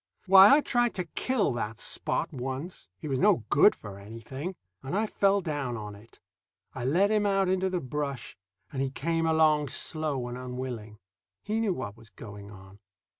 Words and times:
Why, 0.25 0.55
I 0.55 0.61
tried 0.61 0.95
to 0.95 1.03
kill 1.05 1.53
that 1.53 1.77
Spot 1.77 2.33
once 2.33 2.89
he 2.97 3.07
was 3.07 3.19
no 3.19 3.43
good 3.51 3.75
for 3.75 3.99
anything; 3.99 4.55
and 4.81 4.97
I 4.97 5.05
fell 5.05 5.41
down 5.41 5.77
on 5.77 5.93
it. 5.93 6.19
I 6.73 6.83
led 6.85 7.11
him 7.11 7.27
out 7.27 7.47
into 7.47 7.69
the 7.69 7.81
brush, 7.81 8.35
and 8.73 8.81
he 8.81 8.89
came 8.89 9.27
along 9.27 9.67
slow 9.67 10.27
and 10.27 10.39
unwilling. 10.39 10.97
He 11.43 11.59
knew 11.59 11.75
what 11.75 11.95
was 11.97 12.09
going 12.09 12.49
on. 12.49 12.79